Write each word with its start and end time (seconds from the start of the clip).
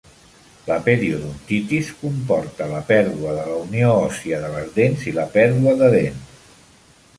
La 0.69 0.77
periodontitis 0.85 1.91
comporta 1.99 2.69
la 2.71 2.81
pèrdua 2.89 3.35
de 3.37 3.45
la 3.51 3.59
unió 3.67 3.93
òssia 4.09 4.41
de 4.47 4.51
les 4.57 4.75
dents 4.81 5.07
i 5.13 5.17
la 5.21 5.29
pèrdua 5.39 5.79
de 5.85 5.95
dents. 5.97 6.45